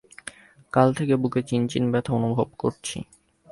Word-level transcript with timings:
কালকে 0.73 0.97
থেকে 0.97 1.15
বুকে 1.15 1.41
চিন 1.43 1.61
চিন 1.67 1.83
ব্যথা 1.91 2.11
অনুভব 2.13 2.47
করছি। 2.59 2.97